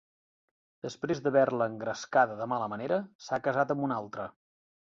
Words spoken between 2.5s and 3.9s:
mala manera s'ha casat amb